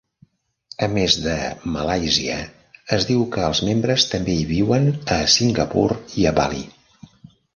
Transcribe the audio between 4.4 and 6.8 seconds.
viuen a Singapur i a Bali.